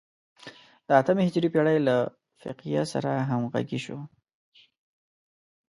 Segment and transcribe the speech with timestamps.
[0.87, 1.95] د اتمې هجري پېړۍ له
[2.41, 3.97] فقیه سره همغږي شو.